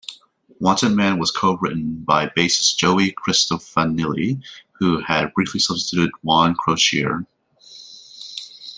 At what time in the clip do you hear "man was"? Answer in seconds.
0.93-1.29